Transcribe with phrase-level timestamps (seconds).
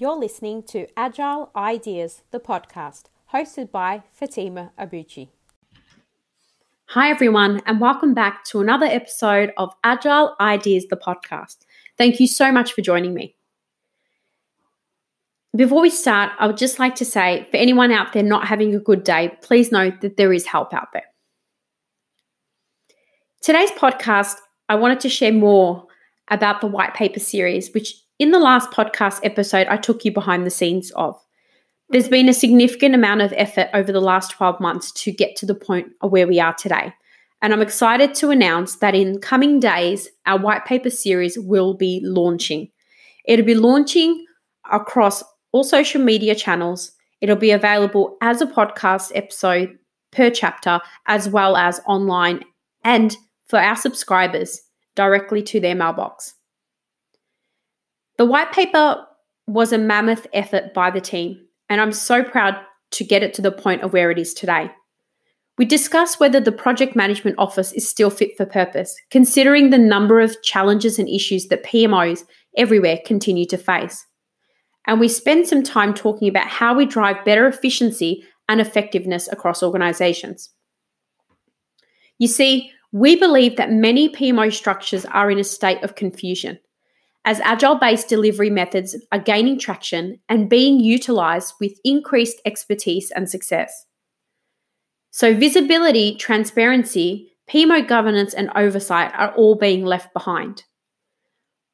[0.00, 3.02] You're listening to Agile Ideas, the podcast,
[3.34, 5.28] hosted by Fatima Abuchi.
[6.86, 11.66] Hi, everyone, and welcome back to another episode of Agile Ideas, the podcast.
[11.98, 13.36] Thank you so much for joining me.
[15.54, 18.74] Before we start, I would just like to say for anyone out there not having
[18.74, 21.04] a good day, please know that there is help out there.
[23.42, 24.36] Today's podcast,
[24.66, 25.88] I wanted to share more
[26.28, 30.44] about the white paper series, which in the last podcast episode, I took you behind
[30.46, 31.18] the scenes of.
[31.88, 35.46] There's been a significant amount of effort over the last 12 months to get to
[35.46, 36.92] the point of where we are today.
[37.40, 42.02] And I'm excited to announce that in coming days, our white paper series will be
[42.04, 42.68] launching.
[43.24, 44.26] It'll be launching
[44.70, 46.92] across all social media channels.
[47.22, 49.78] It'll be available as a podcast episode
[50.12, 52.44] per chapter, as well as online
[52.84, 54.60] and for our subscribers
[54.94, 56.34] directly to their mailbox.
[58.20, 59.02] The white paper
[59.46, 61.40] was a mammoth effort by the team,
[61.70, 62.54] and I'm so proud
[62.90, 64.70] to get it to the point of where it is today.
[65.56, 70.20] We discuss whether the project management office is still fit for purpose, considering the number
[70.20, 72.24] of challenges and issues that PMOs
[72.58, 74.04] everywhere continue to face.
[74.86, 79.62] And we spend some time talking about how we drive better efficiency and effectiveness across
[79.62, 80.50] organizations.
[82.18, 86.58] You see, we believe that many PMO structures are in a state of confusion
[87.24, 93.28] as agile based delivery methods are gaining traction and being utilized with increased expertise and
[93.28, 93.86] success.
[95.10, 100.64] So, visibility, transparency, PMO governance, and oversight are all being left behind.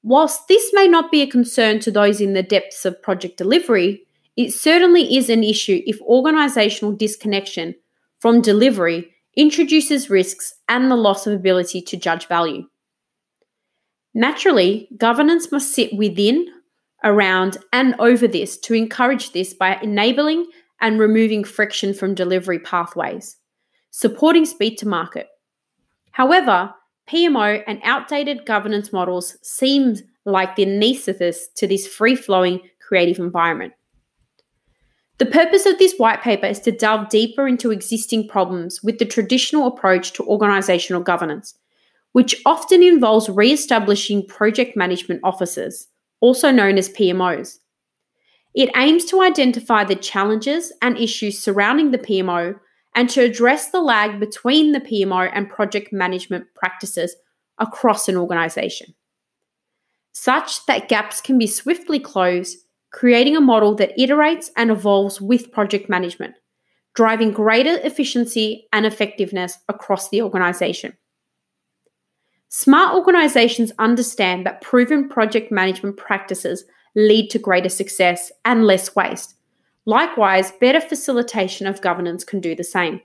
[0.03, 4.07] Whilst this may not be a concern to those in the depths of project delivery,
[4.37, 7.75] it certainly is an issue if organizational disconnection
[8.21, 12.67] from delivery introduces risks and the loss of ability to judge value.
[14.17, 16.47] Naturally, governance must sit within,
[17.05, 20.47] around, and over this to encourage this by enabling
[20.81, 23.37] and removing friction from delivery pathways,
[23.91, 25.27] supporting speed to market.
[26.13, 26.73] However,
[27.07, 33.75] PMO and outdated governance models seem like the antithesis to this free flowing creative environment.
[35.19, 39.05] The purpose of this white paper is to delve deeper into existing problems with the
[39.05, 41.53] traditional approach to organizational governance
[42.17, 45.89] which often involves re establishing project management offices,
[46.23, 47.59] also known as PMOs.
[48.55, 52.55] It aims to identify the challenges and issues surrounding the PMO
[52.95, 57.15] and to address the lag between the PMO and project management practices
[57.59, 58.95] across an organization,
[60.13, 62.57] such that gaps can be swiftly closed,
[62.93, 66.35] creating a model that iterates and evolves with project management,
[66.95, 70.97] driving greater efficiency and effectiveness across the organization.
[72.49, 76.65] Smart organizations understand that proven project management practices
[76.95, 79.35] lead to greater success and less waste.
[79.85, 83.01] Likewise, better facilitation of governance can do the same.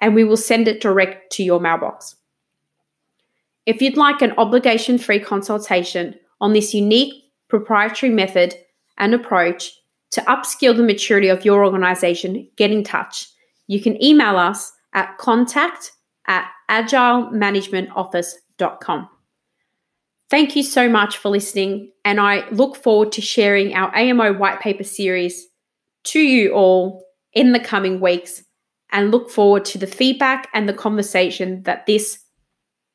[0.00, 2.16] and we will send it direct to your mailbox.
[3.64, 8.54] If you'd like an obligation free consultation on this unique proprietary method
[8.98, 9.72] and approach
[10.10, 13.26] to upskill the maturity of your organization, get in touch.
[13.66, 15.92] You can email us at contact
[16.26, 19.08] at agilemanagementoffice.com.
[20.30, 24.60] Thank you so much for listening, and I look forward to sharing our AMO white
[24.60, 25.46] paper series
[26.04, 27.02] to you all
[27.32, 28.44] in the coming weeks
[28.90, 32.18] and look forward to the feedback and the conversation that this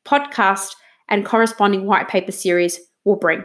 [0.04, 0.76] podcast
[1.08, 3.44] and corresponding white paper series will bring.